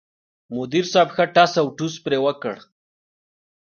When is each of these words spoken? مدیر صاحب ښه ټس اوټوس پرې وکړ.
مدیر 0.55 0.85
صاحب 0.91 1.09
ښه 1.15 1.25
ټس 1.35 1.53
اوټوس 1.61 1.93
پرې 2.05 2.17
وکړ. 2.25 2.55